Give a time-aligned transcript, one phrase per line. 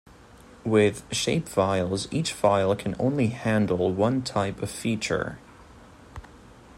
[0.65, 5.37] With shapefiles, each file can only handle one type of feature.